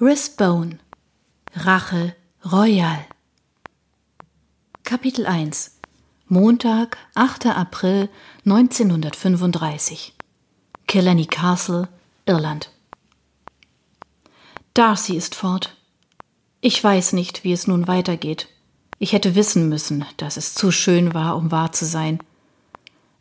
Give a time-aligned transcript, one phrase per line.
[0.00, 0.78] Risbone
[1.56, 3.04] Rache Royal
[4.84, 5.72] Kapitel 1
[6.28, 7.46] Montag, 8.
[7.46, 8.08] April
[8.44, 10.14] 1935
[10.86, 11.88] Killenny Castle,
[12.26, 12.70] Irland
[14.72, 15.74] Darcy ist fort.
[16.60, 18.46] Ich weiß nicht, wie es nun weitergeht.
[19.00, 22.20] Ich hätte wissen müssen, dass es zu schön war, um wahr zu sein.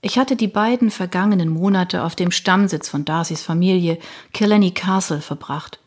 [0.01, 3.97] Ich hatte die beiden vergangenen Monate auf dem Stammsitz von Darcys Familie,
[4.31, 5.79] Killenny Castle, verbracht.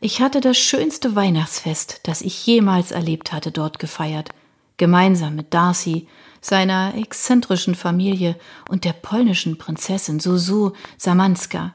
[0.00, 4.28] Ich hatte das schönste Weihnachtsfest, das ich jemals erlebt hatte, dort gefeiert,
[4.76, 6.06] gemeinsam mit Darcy,
[6.40, 8.36] seiner exzentrischen Familie
[8.68, 11.74] und der polnischen Prinzessin Susu Samanska.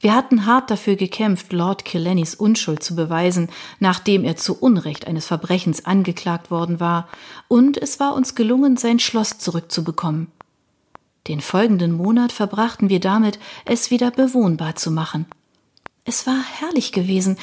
[0.00, 3.48] Wir hatten hart dafür gekämpft, Lord Killennys Unschuld zu beweisen,
[3.78, 7.08] nachdem er zu Unrecht eines Verbrechens angeklagt worden war,
[7.46, 10.26] und es war uns gelungen, sein Schloss zurückzubekommen.
[11.28, 15.26] Den folgenden Monat verbrachten wir damit, es wieder bewohnbar zu machen.
[16.04, 17.38] Es war herrlich gewesen,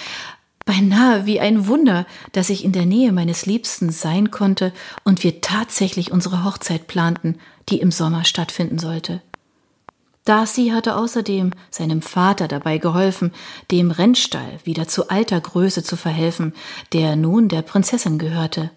[0.65, 4.71] beinahe wie ein Wunder, dass ich in der Nähe meines Liebsten sein konnte
[5.03, 9.21] und wir tatsächlich unsere Hochzeit planten, die im Sommer stattfinden sollte.
[10.25, 13.33] Darcy hatte außerdem seinem Vater dabei geholfen,
[13.71, 16.53] dem Rennstall wieder zu alter Größe zu verhelfen,
[16.93, 18.69] der nun der Prinzessin gehörte.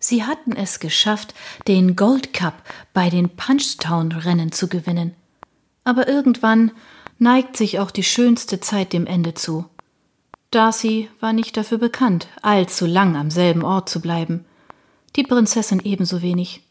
[0.00, 1.34] Sie hatten es geschafft,
[1.66, 2.62] den Gold Cup
[2.94, 5.14] bei den Punchtown Rennen zu gewinnen.
[5.84, 6.70] Aber irgendwann
[7.18, 9.66] neigt sich auch die schönste Zeit dem Ende zu.
[10.50, 14.44] Darcy war nicht dafür bekannt, allzu lang am selben Ort zu bleiben.
[15.16, 16.62] Die Prinzessin ebenso wenig.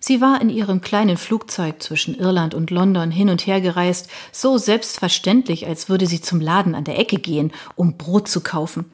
[0.00, 4.58] Sie war in ihrem kleinen Flugzeug zwischen Irland und London hin und her gereist, so
[4.58, 8.90] selbstverständlich, als würde sie zum Laden an der Ecke gehen, um Brot zu kaufen.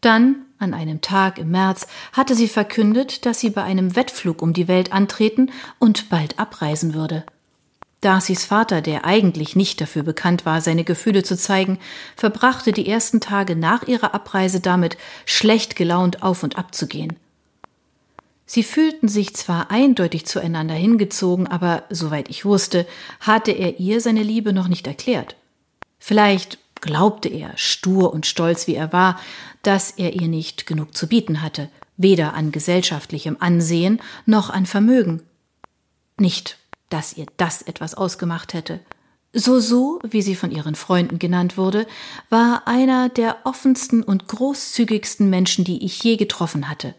[0.00, 4.52] Dann, an einem Tag im März, hatte sie verkündet, dass sie bei einem Wettflug um
[4.52, 7.24] die Welt antreten und bald abreisen würde.
[8.02, 11.78] Darcys Vater, der eigentlich nicht dafür bekannt war, seine Gefühle zu zeigen,
[12.16, 17.16] verbrachte die ersten Tage nach ihrer Abreise damit, schlecht gelaunt auf und ab zu gehen.
[18.44, 22.86] Sie fühlten sich zwar eindeutig zueinander hingezogen, aber soweit ich wusste,
[23.20, 25.36] hatte er ihr seine Liebe noch nicht erklärt.
[26.00, 29.18] Vielleicht glaubte er, stur und stolz wie er war,
[29.62, 35.22] dass er ihr nicht genug zu bieten hatte, weder an gesellschaftlichem Ansehen noch an Vermögen.
[36.18, 36.58] Nicht
[36.92, 38.80] dass ihr das etwas ausgemacht hätte.
[39.32, 41.86] Soso, wie sie von ihren Freunden genannt wurde,
[42.28, 46.94] war einer der offensten und großzügigsten Menschen, die ich je getroffen hatte.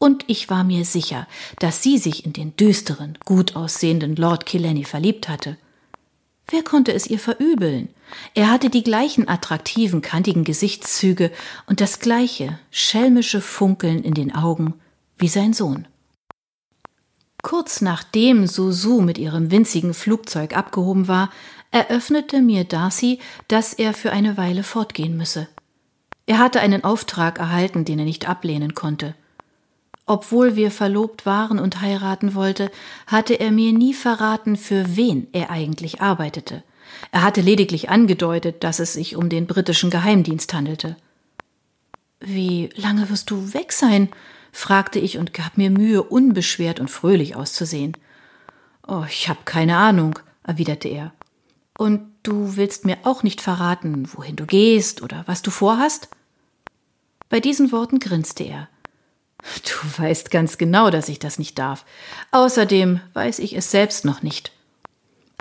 [0.00, 1.28] Und ich war mir sicher,
[1.60, 5.56] dass sie sich in den düsteren, gut aussehenden Lord Killenny verliebt hatte.
[6.48, 7.88] Wer konnte es ihr verübeln?
[8.34, 11.30] Er hatte die gleichen attraktiven, kantigen Gesichtszüge
[11.66, 14.74] und das gleiche schelmische Funkeln in den Augen
[15.16, 15.86] wie sein Sohn.
[17.52, 21.28] Kurz nachdem Susu mit ihrem winzigen Flugzeug abgehoben war,
[21.70, 25.48] eröffnete mir Darcy, dass er für eine Weile fortgehen müsse.
[26.24, 29.14] Er hatte einen Auftrag erhalten, den er nicht ablehnen konnte.
[30.06, 32.70] Obwohl wir verlobt waren und heiraten wollte,
[33.06, 36.62] hatte er mir nie verraten, für wen er eigentlich arbeitete.
[37.10, 40.96] Er hatte lediglich angedeutet, dass es sich um den britischen Geheimdienst handelte.
[42.18, 44.08] Wie lange wirst du weg sein?
[44.52, 47.96] Fragte ich und gab mir Mühe, unbeschwert und fröhlich auszusehen.
[48.86, 51.12] Oh, ich habe keine Ahnung, erwiderte er.
[51.76, 56.08] Und du willst mir auch nicht verraten, wohin du gehst oder was du vorhast?
[57.28, 58.68] Bei diesen Worten grinste er.
[59.64, 61.84] Du weißt ganz genau, dass ich das nicht darf.
[62.30, 64.52] Außerdem weiß ich es selbst noch nicht.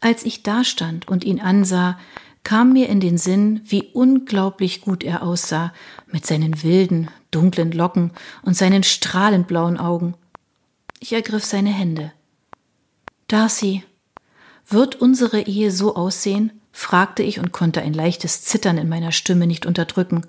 [0.01, 1.99] Als ich dastand und ihn ansah,
[2.43, 5.73] kam mir in den Sinn, wie unglaublich gut er aussah,
[6.07, 8.11] mit seinen wilden, dunklen Locken
[8.43, 10.15] und seinen strahlend blauen Augen.
[10.99, 12.11] Ich ergriff seine Hände.
[13.27, 13.83] Darcy,
[14.67, 16.51] wird unsere Ehe so aussehen?
[16.71, 20.25] fragte ich und konnte ein leichtes Zittern in meiner Stimme nicht unterdrücken.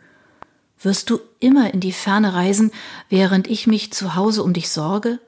[0.80, 2.72] Wirst du immer in die Ferne reisen,
[3.08, 5.20] während ich mich zu Hause um dich sorge?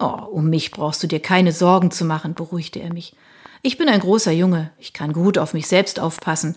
[0.00, 3.14] Oh, um mich brauchst du dir keine Sorgen zu machen, beruhigte er mich.
[3.62, 6.56] Ich bin ein großer Junge, ich kann gut auf mich selbst aufpassen.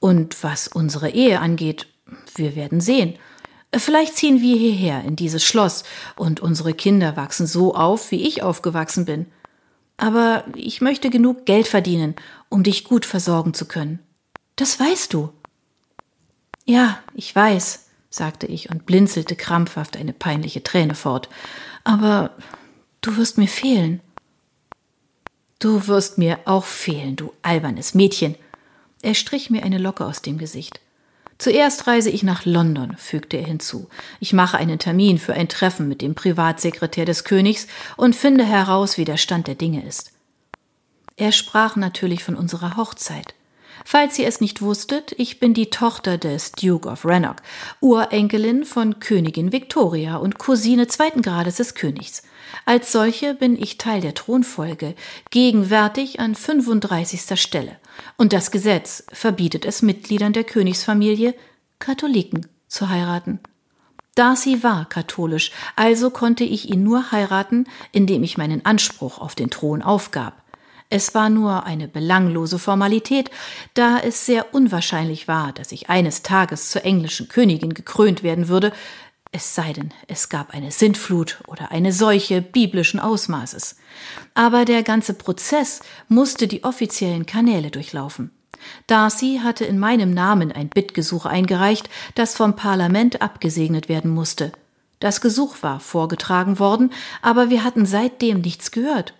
[0.00, 1.86] Und was unsere Ehe angeht,
[2.34, 3.14] wir werden sehen.
[3.74, 5.84] Vielleicht ziehen wir hierher in dieses Schloss
[6.16, 9.26] und unsere Kinder wachsen so auf, wie ich aufgewachsen bin.
[9.98, 12.14] Aber ich möchte genug Geld verdienen,
[12.48, 13.98] um dich gut versorgen zu können.
[14.56, 15.30] Das weißt du.
[16.64, 21.28] Ja, ich weiß, sagte ich und blinzelte krampfhaft eine peinliche Träne fort.
[21.84, 22.30] Aber
[23.00, 24.00] du wirst mir fehlen.
[25.58, 28.34] Du wirst mir auch fehlen, du albernes Mädchen.
[29.02, 30.80] Er strich mir eine Locke aus dem Gesicht.
[31.38, 33.88] Zuerst reise ich nach London, fügte er hinzu.
[34.18, 38.98] Ich mache einen Termin für ein Treffen mit dem Privatsekretär des Königs und finde heraus,
[38.98, 40.12] wie der Stand der Dinge ist.
[41.16, 43.34] Er sprach natürlich von unserer Hochzeit.
[43.84, 47.36] Falls ihr es nicht wusstet, ich bin die Tochter des Duke of Rannoch,
[47.80, 52.22] Urenkelin von Königin Victoria und Cousine zweiten Grades des Königs.
[52.64, 54.94] Als solche bin ich Teil der Thronfolge,
[55.30, 57.40] gegenwärtig an 35.
[57.40, 57.76] Stelle.
[58.16, 61.34] Und das Gesetz verbietet es Mitgliedern der Königsfamilie,
[61.78, 63.40] Katholiken zu heiraten.
[64.14, 69.50] Darcy war katholisch, also konnte ich ihn nur heiraten, indem ich meinen Anspruch auf den
[69.50, 70.42] Thron aufgab.
[70.90, 73.30] Es war nur eine belanglose Formalität,
[73.74, 78.72] da es sehr unwahrscheinlich war, dass ich eines Tages zur englischen Königin gekrönt werden würde,
[79.30, 83.76] es sei denn, es gab eine Sintflut oder eine Seuche biblischen Ausmaßes.
[84.34, 88.30] Aber der ganze Prozess musste die offiziellen Kanäle durchlaufen.
[88.86, 94.52] Darcy hatte in meinem Namen ein Bittgesuch eingereicht, das vom Parlament abgesegnet werden musste.
[95.00, 96.92] Das Gesuch war vorgetragen worden,
[97.22, 99.14] aber wir hatten seitdem nichts gehört.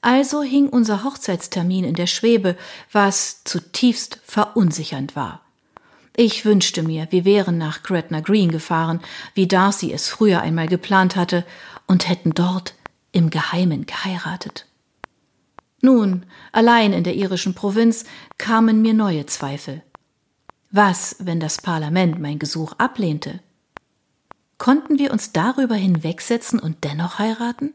[0.00, 2.56] Also hing unser Hochzeitstermin in der Schwebe,
[2.90, 5.42] was zutiefst verunsichernd war.
[6.16, 9.00] Ich wünschte mir, wir wären nach Gretna Green gefahren,
[9.34, 11.44] wie Darcy es früher einmal geplant hatte,
[11.86, 12.74] und hätten dort
[13.12, 14.66] im Geheimen geheiratet.
[15.80, 18.04] Nun, allein in der irischen Provinz
[18.38, 19.82] kamen mir neue Zweifel.
[20.70, 23.40] Was, wenn das Parlament mein Gesuch ablehnte?
[24.58, 27.72] Konnten wir uns darüber hinwegsetzen und dennoch heiraten?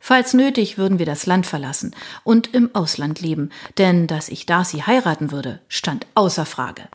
[0.00, 1.94] Falls nötig, würden wir das Land verlassen
[2.24, 6.88] und im Ausland leben, denn dass ich Darcy heiraten würde, stand außer Frage.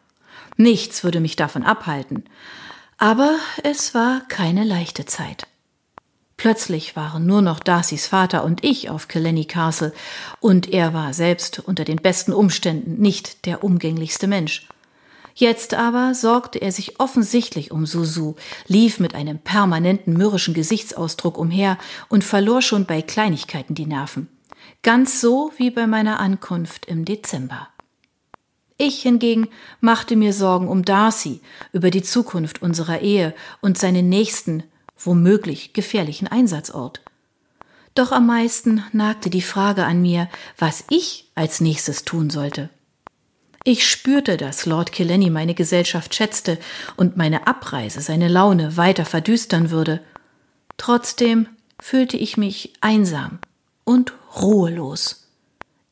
[0.61, 2.25] Nichts würde mich davon abhalten.
[2.99, 5.47] Aber es war keine leichte Zeit.
[6.37, 9.91] Plötzlich waren nur noch Darcys Vater und ich auf Killenny Castle,
[10.39, 14.67] und er war selbst unter den besten Umständen nicht der umgänglichste Mensch.
[15.33, 18.35] Jetzt aber sorgte er sich offensichtlich um Susu,
[18.67, 24.27] lief mit einem permanenten mürrischen Gesichtsausdruck umher und verlor schon bei Kleinigkeiten die Nerven.
[24.83, 27.67] Ganz so wie bei meiner Ankunft im Dezember.
[28.83, 29.47] Ich hingegen
[29.79, 31.41] machte mir Sorgen um Darcy,
[31.71, 34.63] über die Zukunft unserer Ehe und seinen nächsten,
[34.97, 36.99] womöglich gefährlichen Einsatzort.
[37.93, 42.71] Doch am meisten nagte die Frage an mir, was ich als nächstes tun sollte.
[43.63, 46.57] Ich spürte, dass Lord Killenny meine Gesellschaft schätzte
[46.97, 50.01] und meine Abreise seine Laune weiter verdüstern würde.
[50.77, 51.47] Trotzdem
[51.79, 53.37] fühlte ich mich einsam
[53.83, 55.27] und ruhelos.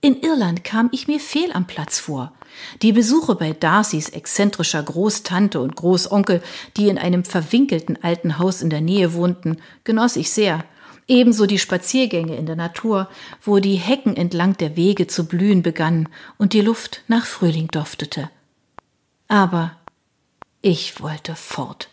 [0.02, 2.34] In Irland kam ich mir fehl am Platz vor.
[2.82, 6.42] Die Besuche bei Darcys exzentrischer Großtante und Großonkel,
[6.78, 10.64] die in einem verwinkelten alten Haus in der Nähe wohnten, genoss ich sehr.
[11.08, 13.10] Ebenso die Spaziergänge in der Natur,
[13.42, 16.08] wo die Hecken entlang der Wege zu blühen begannen
[16.38, 18.30] und die Luft nach Frühling duftete.
[19.28, 19.72] Aber
[20.62, 21.90] ich wollte fort.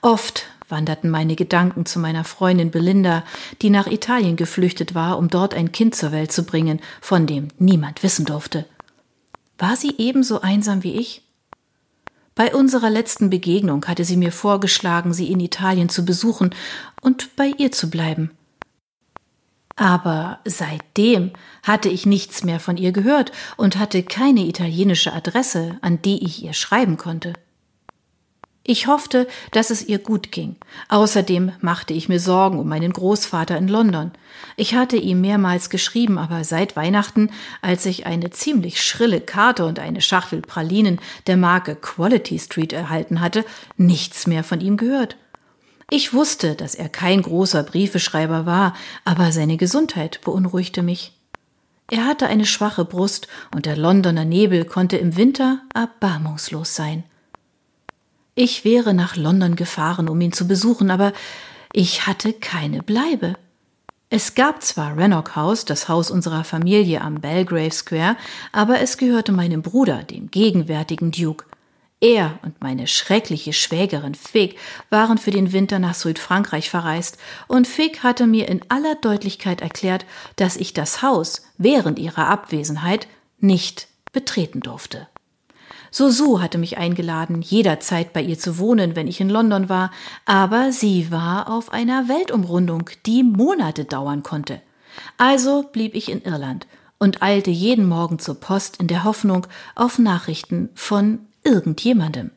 [0.00, 3.24] Oft wanderten meine Gedanken zu meiner Freundin Belinda,
[3.62, 7.48] die nach Italien geflüchtet war, um dort ein Kind zur Welt zu bringen, von dem
[7.58, 8.64] niemand wissen durfte.
[9.58, 11.22] War sie ebenso einsam wie ich?
[12.34, 16.54] Bei unserer letzten Begegnung hatte sie mir vorgeschlagen, sie in Italien zu besuchen
[17.00, 18.30] und bei ihr zu bleiben.
[19.74, 21.32] Aber seitdem
[21.62, 26.42] hatte ich nichts mehr von ihr gehört und hatte keine italienische Adresse, an die ich
[26.42, 27.34] ihr schreiben konnte.
[28.68, 30.56] Ich hoffte, dass es ihr gut ging.
[30.88, 34.10] Außerdem machte ich mir Sorgen um meinen Großvater in London.
[34.56, 37.30] Ich hatte ihm mehrmals geschrieben, aber seit Weihnachten,
[37.62, 40.98] als ich eine ziemlich schrille Karte und eine Schachtel Pralinen
[41.28, 43.44] der Marke Quality Street erhalten hatte,
[43.76, 45.16] nichts mehr von ihm gehört.
[45.88, 51.12] Ich wusste, dass er kein großer Briefeschreiber war, aber seine Gesundheit beunruhigte mich.
[51.88, 57.04] Er hatte eine schwache Brust und der Londoner Nebel konnte im Winter erbarmungslos sein.
[58.38, 61.14] Ich wäre nach London gefahren, um ihn zu besuchen, aber
[61.72, 63.34] ich hatte keine Bleibe.
[64.10, 68.16] Es gab zwar Rannoch House, das Haus unserer Familie am Belgrave Square,
[68.52, 71.46] aber es gehörte meinem Bruder, dem gegenwärtigen Duke.
[71.98, 74.58] Er und meine schreckliche Schwägerin Fig
[74.90, 77.16] waren für den Winter nach Südfrankreich verreist,
[77.48, 80.04] und Fig hatte mir in aller Deutlichkeit erklärt,
[80.36, 83.08] dass ich das Haus während ihrer Abwesenheit
[83.40, 85.08] nicht betreten durfte.
[85.96, 89.90] Susu hatte mich eingeladen, jederzeit bei ihr zu wohnen, wenn ich in London war,
[90.26, 94.60] aber sie war auf einer Weltumrundung, die Monate dauern konnte.
[95.16, 96.66] Also blieb ich in Irland
[96.98, 102.30] und eilte jeden Morgen zur Post in der Hoffnung auf Nachrichten von irgendjemandem.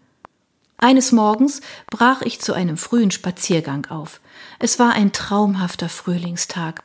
[0.77, 1.59] Eines Morgens
[1.91, 4.21] brach ich zu einem frühen Spaziergang auf.
[4.59, 6.81] Es war ein traumhafter Frühlingstag.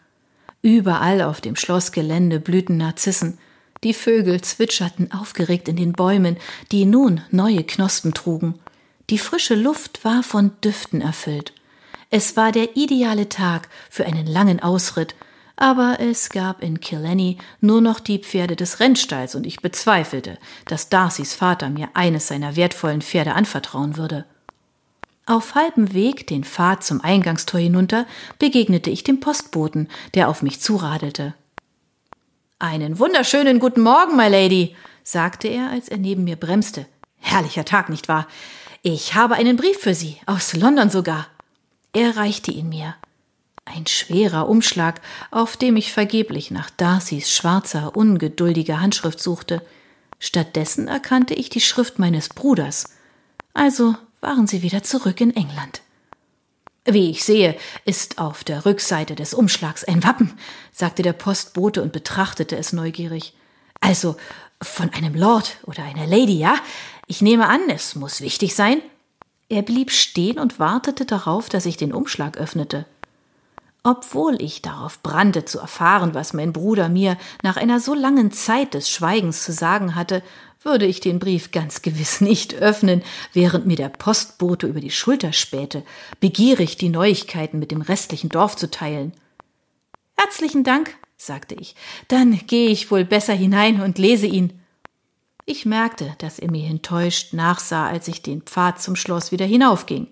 [0.60, 3.38] Überall auf dem Schlossgelände blühten Narzissen.
[3.84, 6.38] Die Vögel zwitscherten aufgeregt in den Bäumen,
[6.72, 8.54] die nun neue Knospen trugen.
[9.10, 11.52] Die frische Luft war von Düften erfüllt.
[12.08, 15.14] Es war der ideale Tag für einen langen Ausritt,
[15.56, 20.88] Aber es gab in Killenny nur noch die Pferde des Rennstalls und ich bezweifelte, dass
[20.88, 24.24] Darcys Vater mir eines seiner wertvollen Pferde anvertrauen würde.
[25.26, 28.06] Auf halbem Weg den Pfad zum Eingangstor hinunter
[28.40, 31.34] begegnete ich dem Postboten, der auf mich zuradelte.
[32.66, 36.86] Einen wunderschönen guten Morgen, my Lady, sagte er, als er neben mir bremste.
[37.18, 38.26] Herrlicher Tag, nicht wahr?
[38.80, 41.26] Ich habe einen Brief für Sie, aus London sogar.
[41.92, 42.94] Er reichte ihn mir.
[43.66, 49.60] Ein schwerer Umschlag, auf dem ich vergeblich nach Darcys schwarzer, ungeduldiger Handschrift suchte.
[50.18, 52.94] Stattdessen erkannte ich die Schrift meines Bruders.
[53.52, 55.82] Also waren sie wieder zurück in England.
[56.86, 60.34] Wie ich sehe, ist auf der Rückseite des Umschlags ein Wappen,
[60.70, 63.32] sagte der Postbote und betrachtete es neugierig.
[63.80, 64.16] Also
[64.60, 66.56] von einem Lord oder einer Lady, ja?
[67.06, 68.82] Ich nehme an, es muss wichtig sein.
[69.48, 72.86] Er blieb stehen und wartete darauf, dass ich den Umschlag öffnete.
[73.82, 78.72] Obwohl ich darauf brannte zu erfahren, was mein Bruder mir nach einer so langen Zeit
[78.72, 80.22] des Schweigens zu sagen hatte,
[80.64, 83.02] würde ich den Brief ganz gewiss nicht öffnen,
[83.32, 85.82] während mir der Postbote über die Schulter spähte,
[86.20, 89.12] begierig die Neuigkeiten mit dem restlichen Dorf zu teilen.
[90.16, 91.74] Herzlichen Dank, sagte ich,
[92.08, 94.60] dann gehe ich wohl besser hinein und lese ihn.
[95.46, 100.08] Ich merkte, dass er mir enttäuscht nachsah, als ich den Pfad zum Schloss wieder hinaufging.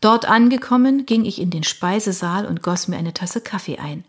[0.00, 4.04] Dort angekommen, ging ich in den Speisesaal und goss mir eine Tasse Kaffee ein.